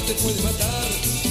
[0.00, 1.22] te matar.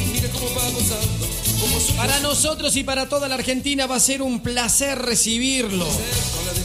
[1.98, 5.88] Para nosotros y para toda la Argentina va a ser un placer recibirlo.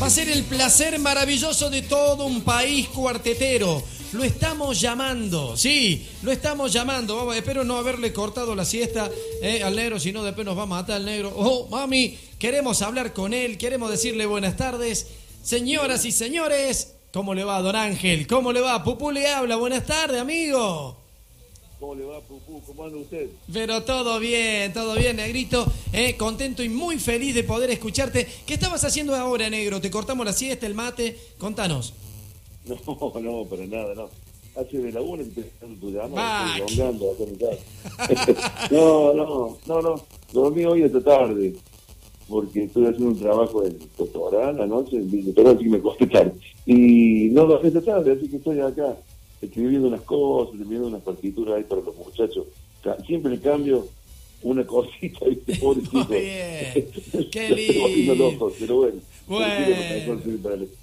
[0.00, 3.82] Va a ser el placer maravilloso de todo un país cuartetero.
[4.12, 7.16] Lo estamos llamando, sí, lo estamos llamando.
[7.16, 9.10] Vamos, espero no haberle cortado la siesta
[9.42, 11.32] eh, al negro, si no después nos va a matar el negro.
[11.36, 15.08] Oh, mami, queremos hablar con él, queremos decirle buenas tardes.
[15.42, 18.26] Señoras y señores, ¿cómo le va, don Ángel?
[18.26, 18.82] ¿Cómo le va?
[18.82, 21.05] Pupú le habla, buenas tardes, amigo.
[21.78, 22.62] ¿Cómo le va, Pupú?
[22.66, 23.28] ¿Cómo anda usted?
[23.52, 25.66] Pero todo bien, todo bien, negrito.
[25.92, 28.26] Eh, contento y muy feliz de poder escucharte.
[28.46, 29.78] ¿Qué estabas haciendo ahora, negro?
[29.80, 31.16] ¿Te cortamos la siesta, el mate?
[31.38, 31.94] Contanos.
[32.66, 34.08] No, no, para nada, no.
[34.60, 36.58] Hace de la una que esperando tu llamada, Ah,
[38.70, 39.94] no, no, no, no.
[40.32, 41.54] Dormí hoy esta tarde
[42.28, 46.32] porque estoy haciendo un trabajo en doctoral anoche, en doctoral, así que me costé tarde.
[46.64, 48.96] Y no dormí esta tarde, así que estoy acá
[49.40, 52.46] escribiendo unas cosas, escribiendo unas partituras ahí para los muchachos.
[53.06, 53.86] Siempre le cambio
[54.46, 55.56] una cosita, ¿viste?
[55.60, 56.08] Pobrecito.
[57.30, 58.14] Qué lindo.
[58.14, 59.00] loco, pero bueno.
[59.26, 60.20] Bueno.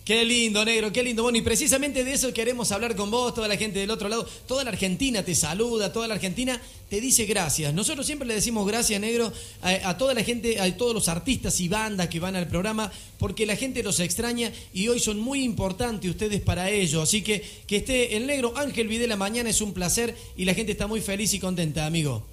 [0.03, 1.23] Qué lindo, negro, qué lindo.
[1.23, 4.27] Bueno, y precisamente de eso queremos hablar con vos, toda la gente del otro lado.
[4.47, 7.73] Toda la Argentina te saluda, toda la Argentina te dice gracias.
[7.73, 11.61] Nosotros siempre le decimos gracias, negro, a, a toda la gente, a todos los artistas
[11.61, 15.41] y bandas que van al programa, porque la gente los extraña y hoy son muy
[15.43, 17.01] importantes ustedes para ello.
[17.01, 20.73] Así que que esté el negro Ángel Videla mañana es un placer y la gente
[20.73, 22.25] está muy feliz y contenta, amigo.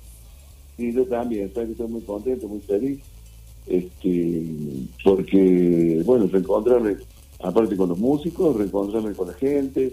[0.80, 3.00] Sí, yo también, sabes que estoy muy contento, muy feliz,
[3.66, 4.46] este,
[5.04, 6.96] porque, bueno, reencontrarme,
[7.38, 9.92] aparte con los músicos, reencontrarme con la gente,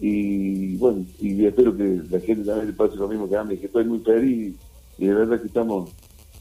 [0.00, 3.58] y bueno, y espero que la gente también le pase lo mismo que a mí,
[3.58, 4.54] que estoy muy feliz,
[4.96, 5.90] y de verdad que estamos,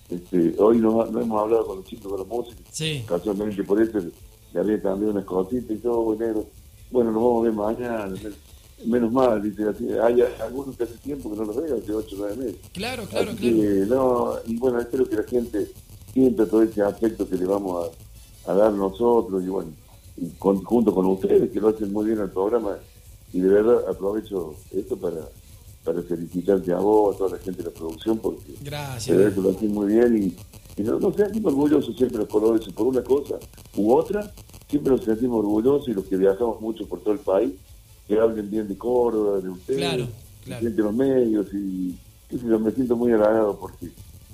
[0.09, 3.03] este, hoy no, no hemos hablado con los chicos, con los músicos, Sí.
[3.05, 3.99] casualmente por eso
[4.53, 6.45] le había cambiado unas cositas y todo, bueno,
[6.91, 8.15] bueno, nos vamos a ver mañana,
[8.85, 12.15] menos mal, dice, así, hay algunos que hace tiempo que no los veo, hace 8
[12.15, 12.55] o 9 meses.
[12.73, 13.55] Claro, claro, Así claro.
[13.57, 15.71] que, no, y bueno, espero que la gente
[16.13, 17.89] sienta todo ese afecto que le vamos
[18.45, 19.71] a, a dar nosotros y bueno,
[20.17, 22.77] y con- junto con ustedes que lo hacen muy bien al programa
[23.33, 25.21] y de verdad aprovecho esto para,
[25.85, 29.15] para felicitarte a vos, a toda la gente de la producción porque de Gracias.
[29.17, 30.17] verdad que lo hacen muy bien
[30.77, 33.35] y, y no, no sé, orgullosos siempre los colores por una cosa
[33.77, 34.33] u otra,
[34.69, 37.53] siempre nos sentimos orgullosos y los que viajamos mucho por todo el país,
[38.11, 40.07] que hablen bien de Córdoba, de ustedes, Claro,
[40.43, 40.59] claro.
[40.61, 41.95] sienten los medios y
[42.29, 43.87] qué sé yo, me siento muy halagado porque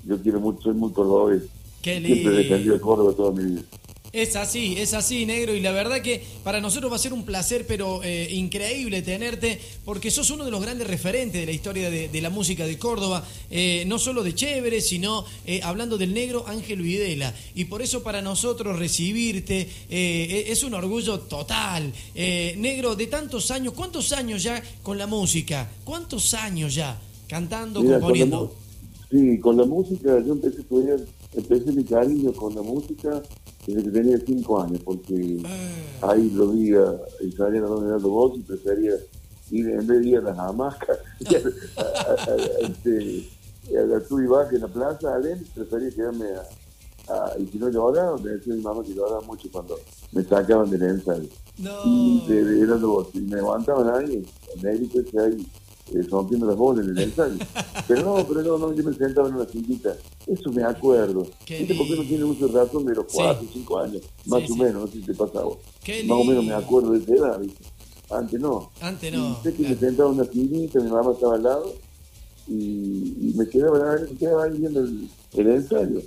[0.04, 1.42] yo quiero mucho, soy muy cordobés.
[1.80, 2.30] Qué Siempre he lindo.
[2.32, 3.62] defendido a Córdoba toda mi vida.
[4.10, 7.24] Es así, es así, negro, y la verdad que para nosotros va a ser un
[7.26, 11.90] placer, pero eh, increíble tenerte, porque sos uno de los grandes referentes de la historia
[11.90, 16.14] de, de la música de Córdoba, eh, no solo de Chévere, sino eh, hablando del
[16.14, 17.34] negro Ángel Videla.
[17.54, 21.92] Y por eso para nosotros recibirte eh, es un orgullo total.
[22.14, 25.70] Eh, negro, de tantos años, ¿cuántos años ya con la música?
[25.84, 26.98] ¿Cuántos años ya
[27.28, 28.56] cantando, Mira, con la, componiendo?
[29.12, 30.62] mu- sí, con la música, yo empecé
[31.36, 33.22] empecé mi cariño con la música
[33.74, 35.42] desde que tenía cinco años, porque
[36.00, 38.92] Ah, ahí lo vi a Israel Ronaldo Voz y prefería
[39.50, 40.98] ir en vez de ir a las hamacas,
[41.76, 41.84] a, a,
[42.32, 43.28] a- este,
[43.76, 46.26] a la sub y baja en la plaza, Alem, prefería quedarme
[47.08, 49.76] a, a- y si no lloraba, me decía mi mamá que lloraba mucho cuando
[50.12, 51.28] me sacaban del ensayo.
[51.58, 51.70] no.
[51.84, 54.24] Y de, de Heraldo Bosch, y me levantaban ahí,
[54.62, 55.46] negrito ese ahí,
[55.94, 57.36] eh, rompiendo las bolas en el ensayo.
[57.88, 61.26] Pero no, pero no, no, yo me sentaba en una sillita, eso me acuerdo.
[61.48, 62.04] ¿Viste por qué no lindo.
[62.04, 63.12] tiene uso de razón de los Sí.
[63.16, 64.02] 4 o 5 años?
[64.26, 64.60] Más Sí, o sí.
[64.60, 65.58] menos, no sé si te pasa a vos.
[65.82, 66.56] Qué Más o menos me lindo.
[66.56, 67.64] acuerdo de esa edad, ¿viste?
[68.10, 68.70] Antes no.
[68.82, 69.30] Antes no.
[69.40, 69.80] Y sé que me claro.
[69.80, 71.72] sentaba en una sillita, mi mamá estaba al lado,
[72.46, 76.00] y, y me quedaba, me quedaba ahí viendo el, el ensayo.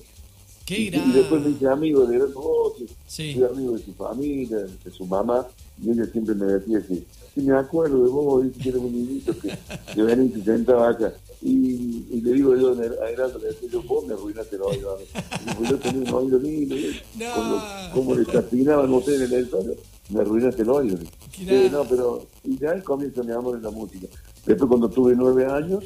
[0.66, 3.42] Qué Y, y después me hice amigo de Heraldo Bosch, Sí.
[3.44, 5.48] amigo de su familia, de su mamá,
[5.84, 6.96] y ella siempre me decía que,
[7.34, 9.58] sí me acuerdo de vos, dice que eres un niñito que,
[9.94, 11.14] que venía y se sentaba acá.
[11.42, 12.70] Y, y le digo yo
[13.02, 14.94] a Heraldo, le decía yo, vos me arruinaste el oído.
[14.94, 15.04] a mí".
[15.48, 16.76] Y pues yo tenía un oído lindo,
[17.18, 17.34] No.
[17.36, 17.62] como,
[17.94, 19.74] como le desafinaban ustedes en el ensayo,
[20.10, 20.98] me arruinaste el oído.
[21.40, 24.06] Eh, no, pero, y de ahí comienza mi amor en la música.
[24.46, 25.84] Después cuando tuve nueve años,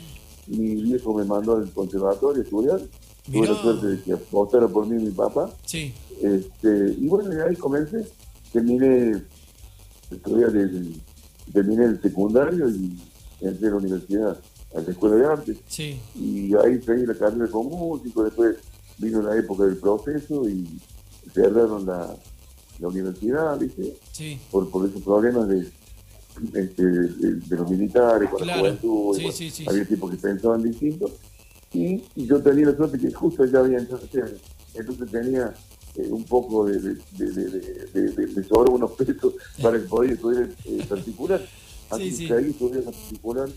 [0.48, 2.80] mi viejo me mandó al conservatorio a estudiar.
[3.26, 3.54] Tuve Mirá.
[3.54, 5.50] la suerte de que votara por mí mi papá.
[5.66, 5.94] Sí.
[6.22, 8.06] Este, y bueno, y ahí comencé,
[8.52, 9.22] terminé,
[10.12, 11.02] estudié el,
[11.54, 12.98] terminé el secundario y
[13.42, 14.40] entré a la universidad,
[14.76, 16.00] a la escuela de arte, Sí.
[16.16, 18.58] y ahí seguí la carrera como músico, después
[18.98, 20.80] vino la época del proceso y
[21.34, 22.16] cerraron la,
[22.80, 23.98] la universidad, ¿viste?
[24.12, 24.40] Sí.
[24.52, 25.68] Por, por esos problemas de,
[26.54, 28.64] este, de, de los militares, con Claro.
[28.64, 31.10] la juventud, Sí, sí, sí, había tipos que pensaban distinto,
[31.74, 34.04] y, y yo tenía la suerte que justo ya había entrado
[34.74, 35.54] entonces tenía
[35.98, 41.42] eh, un poco de, de, de, de, sobra unos pesos para poder estudiar eh, particular.
[41.90, 42.28] Así Sí, sí.
[42.28, 43.50] que ahí estudié en particular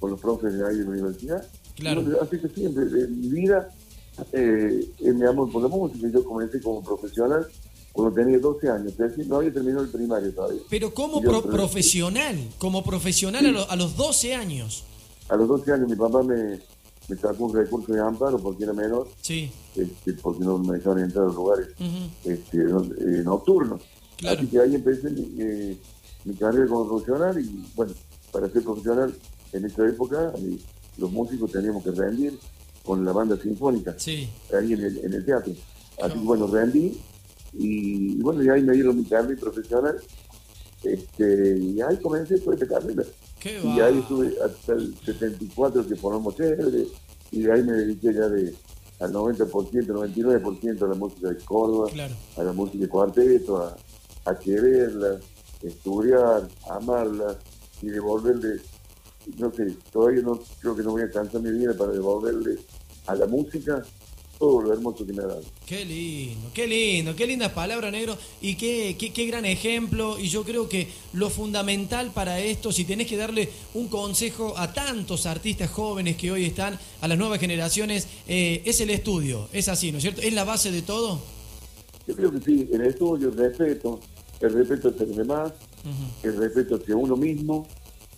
[0.00, 1.46] con los profes de ahí de la universidad.
[1.76, 2.02] Claro.
[2.22, 3.68] Así que siempre, en mi vida,
[4.32, 6.08] eh, es mi amor por la música.
[6.12, 7.46] Yo comencé como profesional
[7.92, 10.60] cuando tenía 12 años, es decir, no había terminado el primario todavía.
[10.70, 14.84] Pero como pro- profesional, como profesional a, lo- a los 12 años.
[15.28, 16.58] A los 12 años mi papá me,
[17.08, 19.50] me sacó un recurso de amparo porque era menor, Sí.
[19.76, 22.30] este, porque no me dejaban entrar a los lugares Ujú.
[22.30, 23.82] este, no- eh, nocturnos.
[24.16, 24.38] Claro.
[24.38, 25.76] Así que ahí empecé mi, eh,
[26.24, 27.92] mi carrera como profesional y bueno,
[28.32, 29.14] para ser profesional
[29.52, 30.58] en esa época eh,
[30.98, 32.38] los músicos teníamos que rendir
[32.84, 34.28] con la banda sinfónica Sí.
[34.56, 35.52] ahí en el, en el teatro.
[36.02, 37.00] Así que bueno, rendí
[37.52, 39.96] y, y bueno, y ahí me dieron mi carrera profesional
[40.82, 43.02] este, y ahí comencé toda esta carrera.
[43.44, 46.86] Y ahí estuve hasta el 74 que formamos chévere
[47.30, 48.54] y de ahí me dediqué ya de
[49.00, 49.48] al 90%,
[49.86, 52.14] 99% a la música de Córdoba, Claro.
[52.36, 53.76] a la música de cuarteto, a,
[54.24, 55.18] a quererla,
[55.62, 57.36] estudiar, amarla
[57.82, 58.60] y devolverle,
[59.38, 62.58] no sé, todavía no creo que no voy a cansar mi vida para devolverle
[63.06, 63.82] a la música
[64.38, 65.42] todo lo hermoso que me ha dado.
[65.66, 68.16] Qué lindo, qué lindo, qué lindas palabras, negro.
[68.42, 70.18] Y qué, qué, qué gran ejemplo.
[70.18, 74.72] Y yo creo que lo fundamental para esto, si tenés que darle un consejo a
[74.72, 79.48] tantos artistas jóvenes que hoy están, a las nuevas generaciones, eh, es el estudio.
[79.52, 80.20] Es así, ¿no es cierto?
[80.20, 81.20] Es la base de todo.
[82.06, 83.98] Yo creo que sí, el estudio, el respeto,
[84.40, 85.52] el respeto hacia los demás,
[86.22, 87.66] el respeto hacia uno mismo,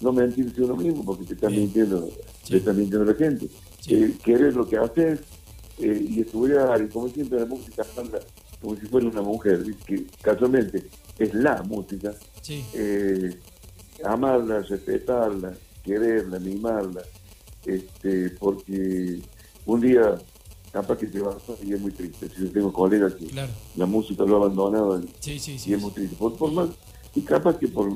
[0.01, 2.09] no mentirse uno mismo porque te están mintiendo,
[2.43, 2.51] Sí.
[2.51, 3.47] te están mintiendo la gente.
[3.81, 3.95] Sí.
[3.95, 5.21] Eh, querer lo que haces
[5.79, 8.21] eh, y estudiar, y como siempre la música habla
[8.61, 10.87] como si fuera una mujer, que casualmente
[11.19, 13.39] es la música, Sí, eh,
[14.05, 15.53] amarla, respetarla,
[15.83, 17.03] quererla, mimarla,
[17.65, 19.21] este, porque
[19.67, 20.17] un día
[20.73, 22.29] capaz que te vas y es muy triste.
[22.29, 23.51] Si yo tengo colegas que claro.
[23.77, 25.71] la música lo ha abandonado Sí, sí, sí.
[25.71, 26.17] y es muy triste.
[26.17, 26.73] Por, por mal,
[27.15, 27.91] y capaz que por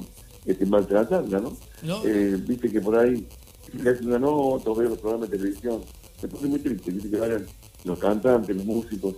[0.47, 1.57] este, maltratarla, ¿no?
[1.83, 2.03] ¿No?
[2.05, 3.27] Eh, viste que por ahí
[3.75, 5.83] le hacen una nota o veo los programas de televisión.
[6.23, 7.47] Me pone muy triste, viste que vayan
[7.85, 9.15] los cantantes, los músicos,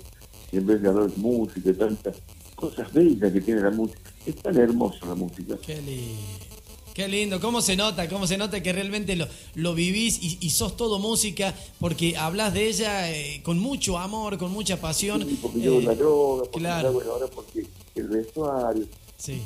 [0.50, 2.16] y en vez de música y tantas
[2.54, 4.00] cosas bellas que tiene la música.
[4.26, 5.56] Es tan hermosa la música.
[5.64, 6.20] Qué lindo.
[6.94, 10.50] Qué lindo, cómo se nota, cómo se nota que realmente lo, lo vivís y, y
[10.50, 15.22] sos todo música porque hablas de ella eh, con mucho amor, con mucha pasión.
[15.26, 16.92] Sí, porque llevo Eh, la droga, porque claro.
[16.92, 18.84] bueno, ahora porque el vestuario.
[19.16, 19.40] Sí,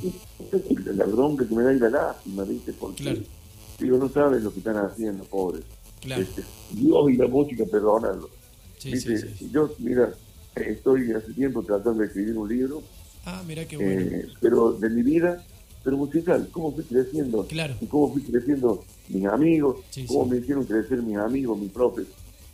[0.87, 2.73] La bronca que me da y la lástima, ¿viste?
[2.73, 3.21] Porque Claro.
[3.79, 5.62] digo, no saben lo que están haciendo, pobres.
[6.01, 6.23] claro.
[6.23, 6.43] Este,
[6.73, 8.29] Dios y la música, perdónalo.
[8.94, 9.50] Sí, sí, sí.
[9.53, 10.12] Yo, mira,
[10.55, 12.83] estoy hace tiempo tratando de escribir un libro,
[13.25, 14.00] Ah, mira qué bueno.
[14.00, 15.44] eh, pero de mi vida,
[15.83, 17.75] pero musical, cómo fui creciendo, Claro.
[17.81, 22.06] y cómo fui creciendo mis amigos, cómo me hicieron crecer mis amigos, mis profes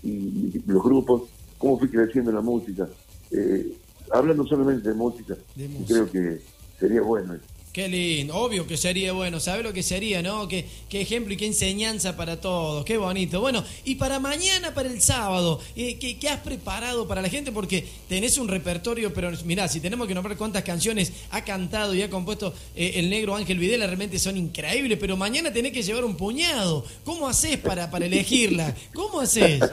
[0.03, 1.23] y, y los grupos,
[1.59, 2.89] cómo fui creciendo en la música.
[3.31, 3.75] Eh,
[4.11, 5.87] hablando solamente de música, De música.
[5.95, 6.41] creo que
[6.81, 7.37] sería bueno.
[7.73, 10.47] Qué lindo, obvio que sería bueno, ¿sabes lo que sería, no?
[10.47, 13.41] Qué, qué ejemplo y qué enseñanza para todos, qué bonito.
[13.41, 17.51] Bueno, y para mañana, para el sábado, eh, ¿qué, qué has preparado para la gente?
[17.51, 22.03] Porque tenés un repertorio, pero mirá, si tenemos que nombrar cuántas canciones ha cantado y
[22.03, 26.05] ha compuesto eh, el negro Ángel Videla, realmente son increíbles, pero mañana tenés que llevar
[26.05, 26.85] un puñado.
[27.05, 28.77] ¿Cómo haces para, para elegirla?
[28.93, 29.63] ¿Cómo haces?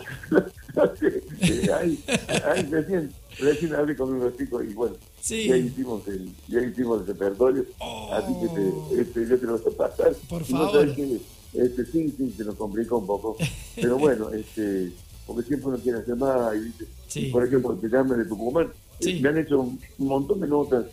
[1.77, 1.99] Ahí,
[2.45, 5.47] ahí recién, recién hablé con chicos y bueno, Sí.
[5.47, 8.09] ya hicimos el, ya hicimos el repertorio, Oh.
[8.13, 10.13] así que te, este, yo te lo voy a pasar.
[10.29, 10.71] Por Y favor.
[10.71, 11.19] sabés que,
[11.53, 13.37] este, sí, sí, se nos complicó un poco,
[13.75, 14.91] pero bueno, este,
[15.27, 17.19] porque siempre uno quiere hacer más, y.
[17.19, 18.67] Y, por ejemplo, te llaman de Tucumán,
[18.99, 19.11] Sí.
[19.11, 20.85] eh, me han hecho un, montón de notas,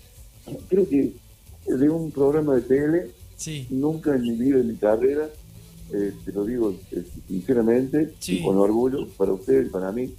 [0.68, 1.12] creo que
[1.66, 5.28] de un programa de tele, Sí, nunca en mi vida, en mi carrera,
[5.92, 10.10] eh, te lo digo eh, sinceramente, y con orgullo, para ustedes, para mí,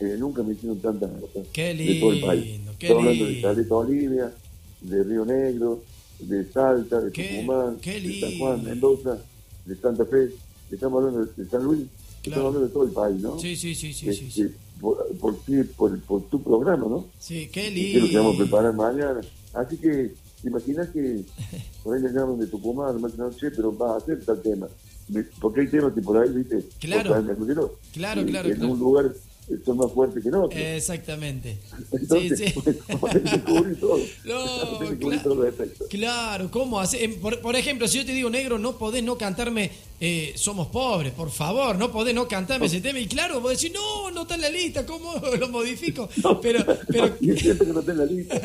[0.00, 2.44] eh, nunca me hicieron tantas notas Qué de todo el país.
[2.44, 3.48] lindo, qué Estoy hablando de lindo.
[3.48, 4.32] Caleta Olivia,
[4.80, 5.82] de Río Negro,
[6.20, 8.70] de Salta, de Qué- Tucumán, qué de San Juan, lindo.
[8.70, 9.18] Mendoza,
[9.64, 10.30] de Santa Fe,
[10.70, 11.80] estamos hablando de, de San Luis,
[12.22, 12.42] Claro.
[12.42, 13.38] estamos hablando de todo el país, ¿no?
[13.38, 14.54] sí, sí, sí, sí, sí, Este, sí.
[14.80, 17.06] Por, por, ti- por, por tu programa, ¿no?
[17.18, 18.44] Sí, qué que es lo que vamos a lindo.
[18.56, 19.20] preparar mañana.
[19.54, 21.24] Así que, ¿te imaginas que
[21.82, 24.68] por ahí le llaman de Tucumán, dicen, no sé, pero va a hacer tal tema?
[25.40, 26.64] Porque hay temas que por ahí, ¿viste?
[26.78, 27.10] Claro.
[27.10, 28.72] Claro, claro, En claro.
[28.72, 29.12] un lugar
[29.50, 30.58] eh, son más fuertes que en otro.
[30.58, 31.58] Exactamente.
[31.92, 32.60] Entonces, sí, sí.
[33.80, 33.98] todo.
[34.24, 35.22] No, claro.
[35.22, 35.86] todos los efectos.
[35.88, 37.04] Claro, ¿cómo hace?
[37.04, 40.68] em, Por, por ejemplo, si yo te digo, negro, no podés no cantarme eh, Somos
[40.68, 42.98] pobres, por favor, no podés no cantarme ese tema.
[43.00, 46.08] Y claro, vos decís, no, no está en la lista, ¿cómo lo modifico?
[46.42, 48.36] Pero, pero, Y es cierto que no está en la lista.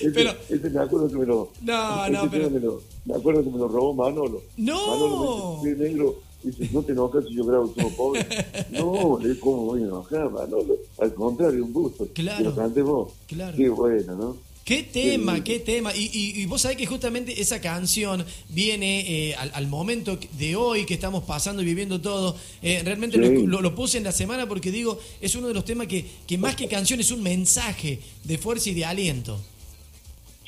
[0.00, 1.50] Ese, Pero- ese me acuerdo que me lo.
[1.62, 4.42] No, no, pero- Me, lo, me acuerdo que me lo robó Manolo.
[4.56, 4.86] No.
[4.88, 6.16] Manolo me dice, "Sí, negro.
[6.44, 8.26] Dice, no te enojas si yo grabo Somos Pobres.
[8.70, 10.76] no, le ¿cómo voy a enojar, Manolo?
[10.98, 12.08] Al contrario, un gusto.
[12.12, 12.54] Claro.
[12.56, 13.12] Lo vos.
[13.26, 13.56] Claro.
[13.56, 14.36] Qué bueno, ¿no?
[14.64, 15.94] Qué tema, qué tema.
[15.94, 20.56] Y, y, y, vos sabés que justamente esa canción viene eh, al, al, momento de
[20.56, 22.34] hoy que estamos pasando y viviendo todo.
[22.62, 23.46] Eh, realmente Sí.
[23.46, 26.38] lo, lo, puse en la semana porque digo, es uno de los temas que, que
[26.38, 29.38] más que canción es un mensaje de fuerza y de aliento.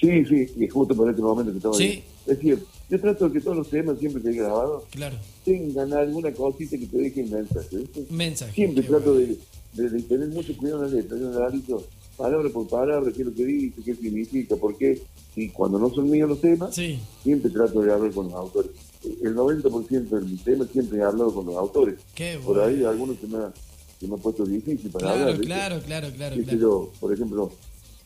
[0.01, 1.85] Sí, sí, y justo por este momento que estamos Sí.
[1.85, 2.05] ahí.
[2.27, 5.17] Es decir, yo trato de que todos los temas siempre que he grabado Claro.
[5.45, 7.79] tengan alguna cosita que te dejen mensaje.
[8.11, 8.53] Mensaje.
[8.53, 9.35] Siempre trato bueno.
[9.75, 11.19] de, de- de tener mucho cuidado en la letra.
[11.19, 11.85] Yo analizo
[12.17, 15.03] palabra por palabra qué es lo que dice, qué significa, por qué.
[15.35, 18.71] Y cuando no son míos los temas, Sí, siempre trato de hablar con los autores.
[19.23, 21.97] El 90% de mis temas siempre he hablado con los autores.
[22.15, 23.53] qué Por ahí algunos se me, ha-
[24.01, 25.41] se me ha puesto difícil para Claro, hablar.
[25.41, 26.59] claro, claro, claro, claro.
[26.59, 27.53] yo, por ejemplo,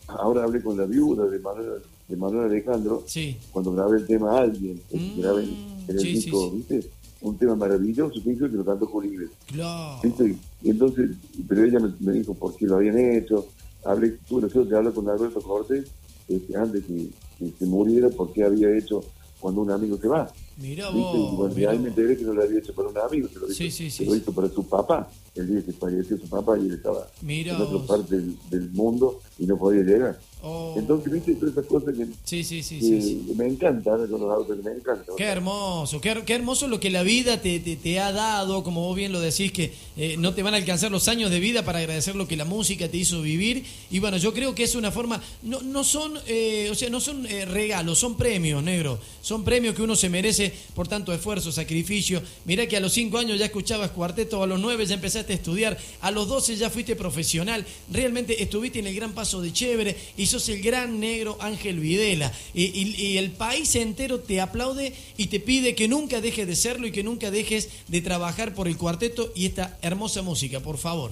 [0.07, 3.37] ahora hablé con la viuda de Manuel, de Manuel Alejandro Sí.
[3.51, 5.55] cuando grabé el tema Alguien, el que Mm, grabé en
[5.87, 6.57] el sí, disco, sí.
[6.57, 6.89] ¿viste?
[7.21, 9.29] Un tema maravilloso que hizo que lo cantó Julio.
[9.47, 9.99] Claro.
[10.03, 10.35] ¿viste?
[10.61, 11.11] Y entonces,
[11.47, 13.47] pero ella me, me dijo por qué lo habían hecho.
[13.85, 15.85] Hablé, tuve suerte de hablar con Alberto Cortés
[16.27, 19.03] este, antes que, que se muriera, por qué había hecho
[19.39, 20.31] cuando un amigo se va.
[20.59, 21.37] Y vos.
[21.37, 21.97] bueno, mirá ahí me vos.
[21.97, 24.31] enteré que no lo había hecho para un amigo, se lo hizo, Sí, lo hizo
[24.33, 27.07] para su papá, el día que falleció su papá y él estaba
[27.55, 27.87] en otra vos.
[27.87, 30.19] parte del, del mundo y no podía llegar.
[30.43, 30.73] Oh.
[30.75, 32.79] Entonces, viste, todas esas cosas que, Sí, sí, sí,
[33.27, 35.03] que me encanta hablar con los autores, me encanta.
[35.15, 38.81] Qué hermoso, qué, qué hermoso lo que la vida te, te, te ha dado, como
[38.87, 41.63] vos bien lo decís, que eh, no te van a alcanzar los años de vida
[41.63, 43.63] para agradecer lo que la música te hizo vivir.
[43.91, 46.99] Y bueno, yo creo que es una forma, no, no son, eh, o sea, no
[46.99, 48.97] son eh, regalos, son premios, negro.
[49.21, 50.40] Son premios que uno se merece
[50.73, 52.21] por tanto esfuerzo, sacrificio.
[52.45, 55.35] Mirá que a los cinco años ya escuchabas cuarteto, a los nueve ya empezaste a
[55.35, 59.95] estudiar, a los 12 ya fuiste profesional, realmente estuviste en el gran paso de chévere
[60.17, 62.31] y sos el gran negro Ángel Videla.
[62.53, 66.87] Y, y- el país entero te aplaude y te pide que nunca dejes de serlo
[66.87, 71.11] y que nunca dejes de trabajar por el cuarteto y esta hermosa música, por favor.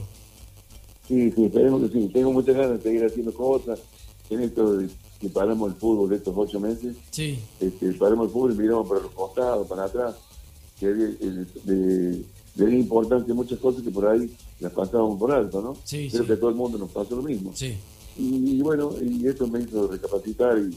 [1.07, 2.09] Sí, sí, esperemos que sí.
[2.13, 3.79] Tengo muchas ganas de seguir haciendo cosas.
[4.29, 4.77] En esto
[5.19, 9.01] que paramos el fútbol estos ocho meses, Sí, este, paramos el fútbol y miramos para
[9.01, 10.15] los costados, para atrás.
[10.79, 12.23] Que de,
[12.55, 15.75] de importancia muchas cosas que por ahí las pasábamos por alto, ¿no?
[15.83, 16.27] Sí, Creo sí.
[16.27, 17.51] que a todo el mundo nos pasó lo mismo.
[17.53, 17.75] sí.
[18.17, 20.75] Y, y bueno, y esto me hizo recapacitar y,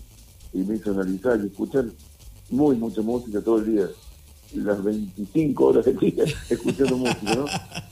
[0.58, 1.86] y me hizo analizar y escuchar
[2.50, 3.88] muy mucha música todo el día.
[4.54, 7.46] Las 25 horas del día escuchando música, ¿no?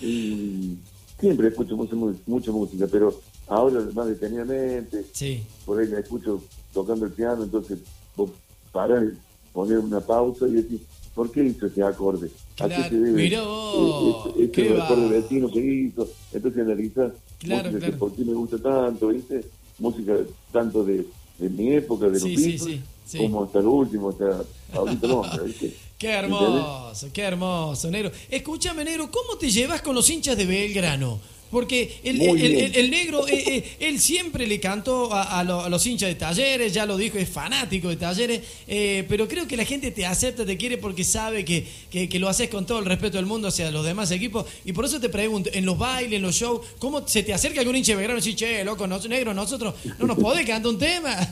[0.07, 0.77] Y
[1.19, 3.19] siempre escucho mucha, mu- mucha música, pero
[3.51, 6.43] ahora más detenidamente, Sí, por ahí la escucho
[6.73, 7.79] tocando el piano, entonces
[8.17, 8.31] vos
[8.73, 9.05] parás,
[9.53, 10.81] poner una pausa y decís,
[11.15, 12.29] ¿por qué hizo ese acorde?
[12.61, 13.23] ¿A qué Claro, se debe?
[13.23, 17.85] mirá vos, Eh, este qué acorde vecino que hizo, entonces analizás Claro, claro.
[17.87, 19.45] que por qué me gusta tanto, ¿viste?
[19.79, 20.15] Música
[20.53, 21.07] tanto de,
[21.39, 23.19] de mi época, de los Sí, sí, Beatles, sí, sí.
[23.19, 25.75] como hasta lo último, hasta ahorita Londra, ¿viste?
[26.01, 28.11] Qué hermoso, qué hermoso, negro.
[28.31, 31.19] Escúchame, negro, ¿cómo te llevas con los hinchas de Belgrano?
[31.51, 32.65] Porque el, Muy el- bien.
[32.67, 36.09] el- el negro, eh, eh, él siempre le cantó a, a lo- a los hinchas
[36.09, 39.91] de talleres, ya lo dijo, es fanático de talleres, eh, pero creo que la gente
[39.91, 43.17] te acepta, te quiere porque sabe que, que- que lo haces con todo el respeto
[43.17, 44.47] del mundo hacia los demás equipos.
[44.65, 47.61] Y por eso te pregunto, en los bailes, en los shows, ¿cómo se te acerca
[47.61, 50.71] algún hincha de Belgrano y dice, che, loco, no, negro, nosotros no nos podés cantar
[50.71, 51.17] un tema?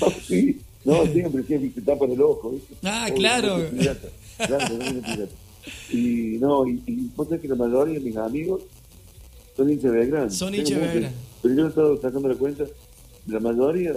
[0.00, 2.54] no, sí, no, siempre, siempre te tapan el ojo.
[2.82, 3.58] Ah, Obvio, claro.
[3.58, 4.08] no te pirata,
[4.46, 5.32] Claro, no te pirata.
[5.92, 8.62] Y no, y, y vos sabés que la mayoría de mis amigos
[9.56, 10.30] son hinchas de Belgrano.
[10.30, 11.14] Son hinchas de Belgrano.
[11.42, 12.64] Pero yo he estado sacando la cuenta,
[13.26, 13.94] la mayoría,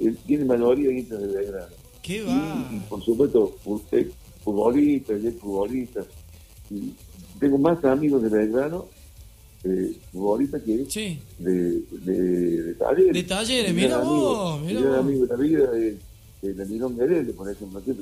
[0.00, 1.66] eh, tiene mayoría de hinchas de Belgrano.
[2.02, 2.70] ¿Qué Y, va?
[2.72, 3.56] y, por supuesto,
[3.92, 4.10] ex
[4.44, 6.06] futbolistas y futbolistas.
[6.70, 6.92] Y
[7.40, 8.86] tengo más amigos de Belgrano,
[9.64, 11.18] eh, futbolistas que Sí.
[11.38, 13.12] de, de, de talleres.
[13.12, 14.98] De Talleres, Mi mira vos, mira vos.
[15.00, 15.94] amigo de la vida es
[16.42, 17.92] es el Mirón Guerrero, por ejemplo, que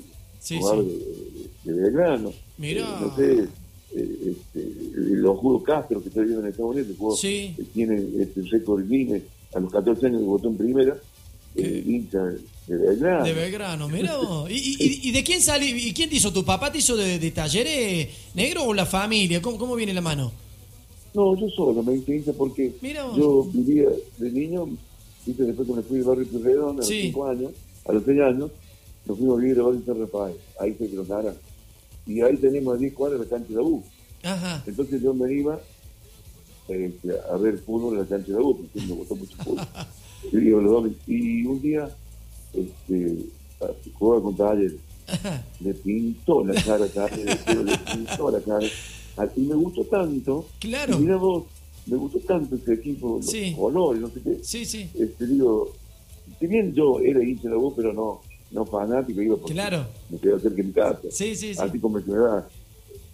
[0.40, 1.48] Sí, sí.
[1.64, 2.32] de, de Belgrano.
[2.58, 2.82] Mirá.
[2.82, 3.48] Eh, no sé,
[3.96, 7.54] eh, este, los Judo Castro, que está viviendo en Estados Unidos, que jugó- Sí.
[7.72, 9.22] tiene este récord Guinness,
[9.54, 10.96] a los 14 años que votó en primera,
[11.56, 12.18] eh, hincha
[12.66, 13.24] de Belgrano.
[13.24, 14.50] De Belgrano, mira vos.
[14.50, 15.66] ¿Y, y- de quién sale?
[15.66, 16.32] ¿Y quién te hizo?
[16.32, 19.40] ¿Tu papá te hizo de, de talleres negro o la familia?
[19.40, 20.32] ¿Cómo, cómo viene la mano?
[21.14, 22.72] No, yo solo me hice hincha porque
[23.16, 24.66] yo vivía de niño,
[25.24, 25.44] ¿viste?
[25.44, 27.02] después que me fui del barrio Puyredón a los Sí.
[27.02, 27.52] 5 años,
[27.86, 28.50] a los 6 años,
[29.06, 31.06] nos fuimos a vivir al barrio San Rafael, ahí fue que nos.
[32.06, 33.82] Y ahí tenemos a 10 cuadras la cancha de la U.
[34.22, 34.62] Ajá.
[34.66, 35.60] Entonces yo me iba
[36.68, 39.44] este, a ver fútbol en la cancha de la U, porque me gustó mucho el
[39.44, 39.66] fútbol.
[41.06, 41.90] y, un día
[42.52, 43.18] este,
[43.94, 44.74] jugaba con Talleres,
[45.06, 45.44] Ajá.
[45.60, 47.08] le pintó la cara a
[47.44, 48.66] pero le pintó la cara.
[49.36, 50.98] Y me gustó tanto Claro.
[50.98, 51.44] mira vos,
[51.86, 53.54] me gustó tanto ese equipo, los Sí.
[53.54, 54.38] colores, no sé qué.
[54.42, 54.88] Sí, sí.
[54.94, 55.72] Este, digo,
[56.40, 58.22] si bien yo era hincha de la U, pero no,
[58.54, 59.84] no fanático, iba porque Claro.
[60.08, 61.00] me quedaba cerca de mi casa.
[61.10, 61.60] Sí, sí, sí.
[61.60, 62.04] Así como me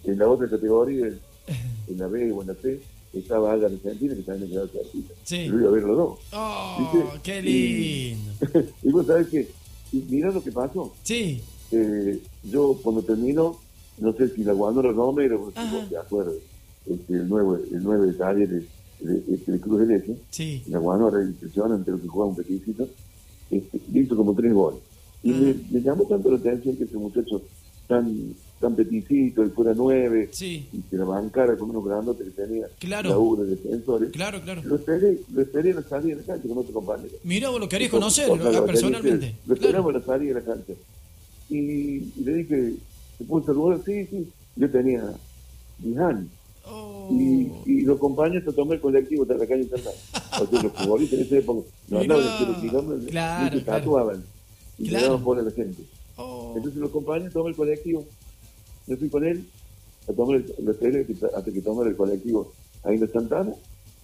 [0.03, 1.07] en la otra categoría,
[1.87, 2.79] en la B o en la C,
[3.13, 5.13] estaba Alga Argentina, que también me quedaba cerquita.
[5.23, 5.45] Sí.
[5.47, 6.19] Yo iba a ver los dos.
[6.31, 7.19] Oh, ¿Viste?
[7.23, 8.31] qué lindo.
[8.83, 9.47] Y, y vos sabés que,
[9.91, 10.93] y mirá lo que pasó.
[11.03, 11.41] Sí,
[11.73, 13.57] Eh, yo cuando termino,
[13.97, 16.35] no sé si la Guandora Romero, si te acuerdas,
[16.85, 18.59] este, el nuevo, el nuevo detalle de,
[18.99, 20.63] de, este, de Cruz del Eje, sí.
[20.67, 22.87] la Guandora impresionante lo que jugaba un peticito,
[23.49, 24.81] este, hizo como tres goles.
[25.23, 27.41] Y me, me llamó tanto la atención que ese muchacho
[27.87, 30.67] tan, tan peticito, él fuera nueve, Sí.
[30.71, 33.09] y que la bancara con unos grandotes que tenía Claro.
[33.09, 34.11] la U de defensores.
[34.11, 34.61] Claro, claro.
[34.63, 37.09] Lo esperé, lo esperé en la salida de la cancha con otro compañero.
[37.23, 39.35] Mirá, vos lo querés Con- conocer con ah, Salvador personalmente.
[39.45, 39.61] Lo Claro.
[39.61, 40.73] esperamos en la salida de la cancha.
[41.49, 42.73] Y, y le dije,
[43.17, 43.79] ¿se puede saludar?
[43.85, 44.27] Sí, sí.
[44.55, 45.03] Yo tenía
[45.79, 46.27] 10 años.
[46.65, 47.09] Oh.
[47.11, 49.67] Y, y lo acompañé hasta tomar el colectivo hasta la calle.
[49.71, 49.91] O sea,
[50.63, 53.81] los futbolistas en esa época no andaban de cero kilómetros, Claro, ni se claro.
[54.77, 55.03] Y Claro.
[55.03, 55.83] le daban por a la gente.
[56.17, 56.53] Oh.
[56.55, 58.05] Entonces lo acompañé, tomé el colectivo.
[58.87, 59.45] Me fui con él,
[60.09, 62.51] a tomar el, esperé que- hasta que tomara el colectivo
[62.83, 63.53] ahí en la Santana.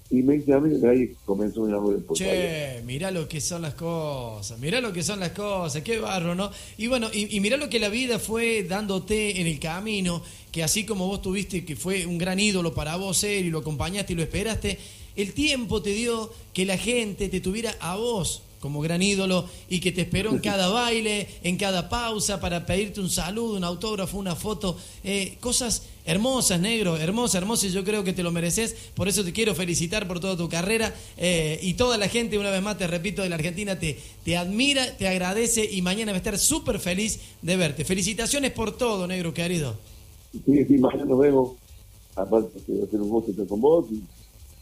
[0.09, 3.61] Y me dice a mí, ahí comenzó mi amor por Che, mirá lo que son
[3.63, 6.49] las cosas, mirá lo que son las cosas, qué barro, ¿no?
[6.77, 10.63] Y bueno, y, y mirá lo que la vida fue dándote en el camino, que
[10.63, 14.13] así como vos tuviste que fue un gran ídolo para vos ser y lo acompañaste
[14.13, 14.77] y lo esperaste,
[15.17, 19.79] el tiempo te dio que la gente te tuviera a vos como gran ídolo y
[19.79, 24.17] que te esperó en cada baile, en cada pausa para pedirte un saludo, un autógrafo,
[24.17, 29.07] una foto, eh, cosas hermosas, negro, hermosas, hermosas, yo creo que te lo mereces, por
[29.07, 32.61] eso te quiero felicitar por toda tu carrera eh, y toda la gente, una vez
[32.61, 36.19] más te repito, de la Argentina te, te admira, te agradece y mañana va a
[36.19, 37.85] estar súper feliz de verte.
[37.85, 39.75] Felicitaciones por todo, negro querido.
[40.45, 41.51] Sí, sí, mañana nos vemos.
[42.15, 43.85] Aparte, a ser un gusto con vos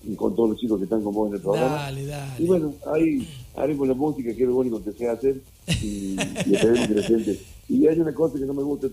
[0.07, 1.75] y con todos los chicos que están con vos en el programa.
[1.75, 2.43] Dale, dale.
[2.43, 5.35] Y bueno, ahí haremos la música, que es lo único que sé hacer,
[5.81, 7.39] y, y esperemos que la gente...
[7.67, 8.85] Y hay una cosa que no me gusta,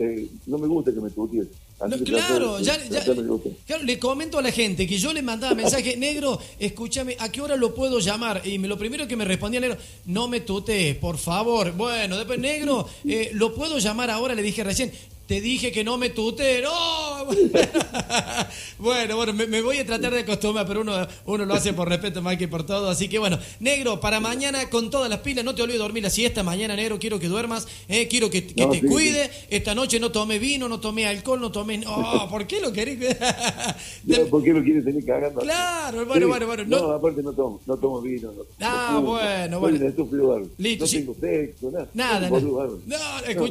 [0.00, 1.46] eh, no me gusta que me tutees.
[1.88, 6.38] No, claro, ya, claro, le comento a la gente que yo le mandaba mensaje, negro,
[6.58, 8.42] escúchame, ¿a qué hora lo puedo llamar?
[8.44, 11.72] Y me- lo primero que me respondía, negro, no me tutees, por favor.
[11.76, 14.34] Bueno, después, negro, eh, ¿lo puedo llamar ahora?
[14.34, 14.90] Le dije recién,
[15.30, 16.64] te dije que no me tutees.
[16.64, 17.24] ¡No!
[18.78, 21.88] bueno, bueno, me, me voy a tratar de acostumbrar, pero uno, uno lo hace por
[21.88, 22.88] respeto más que por todo.
[22.88, 26.02] Así que bueno, negro, para mañana con todas las pilas, no te olvides de dormir
[26.02, 29.30] la siesta mañana, negro, quiero que duermas, eh, quiero que, que No, te sí, cuide.
[29.50, 31.80] Esta noche no tomé vino, no tomé alcohol, no tomé...
[31.86, 32.98] Oh, ¿por qué lo querés?
[34.04, 35.40] No, ¿Por qué lo quieres tener cagando?
[35.42, 38.32] Claro, bueno, bueno, bueno, No, no- aparte no tomo, no tomo vino.
[38.32, 39.78] No, Ah, no bueno, bueno.
[40.58, 41.88] Listo, No tengo sexo, nada.
[41.94, 42.40] Nada, nada.
[42.86, 42.96] No,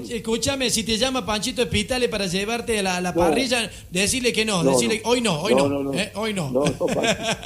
[0.09, 1.68] escúchame, si te llama Panchito
[2.09, 3.17] Para llevarte a la, la No.
[3.19, 5.09] parrilla, decirle que no, No, decirle no.
[5.09, 6.49] hoy no, hoy no, eh, hoy no.
[6.51, 6.63] No,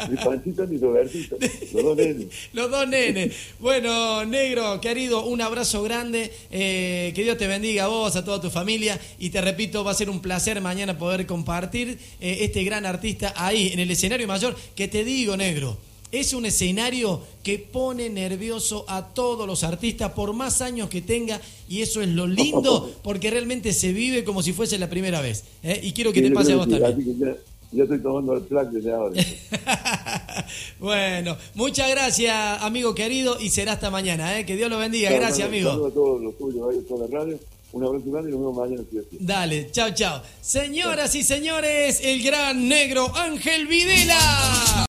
[0.09, 1.37] ni Panchito ni Robertito.
[1.73, 2.27] Los dos nenes.
[2.53, 3.33] Los dos nenes.
[3.59, 6.31] Bueno, negro, querido, un abrazo grande.
[6.51, 8.99] eh, que Dios te bendiga a vos, a toda tu familia.
[9.19, 13.33] Y te repito, va a ser un placer mañana poder compartir eh, este gran artista
[13.35, 14.55] ahí, en el escenario mayor.
[14.75, 15.77] Que te digo, negro,
[16.13, 21.41] es un escenario que pone nervioso a todos los artistas por más años que tenga.
[21.67, 25.43] Y eso es lo lindo, porque realmente se vive como si fuese la primera vez.
[25.63, 25.79] ¿eh?
[25.83, 27.19] Y quiero que Sí, te yo pase a vos también.
[27.19, 27.35] Ya,
[27.71, 29.19] ya estoy tomando el plan desde ahora.
[30.79, 34.39] bueno, muchas gracias, amigo querido, y será hasta mañana.
[34.39, 34.45] ¿eh?
[34.45, 35.09] Que Dios lo bendiga.
[35.09, 35.69] Chao, Gracias, hermano.
[35.71, 35.87] amigo.
[35.87, 37.39] A todos los tuyos ahí toda la radio.
[37.71, 38.83] Un abrazo grande y nos vemos mañana.
[39.19, 40.21] Dale, chao, chao.
[40.41, 44.19] Señoras y señores, el gran negro Ángel Videla.